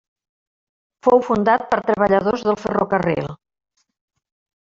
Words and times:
Fou 1.07 1.19
fundat 1.27 1.67
per 1.73 1.79
treballadors 1.89 2.45
del 2.49 2.57
ferrocarril. 2.63 3.29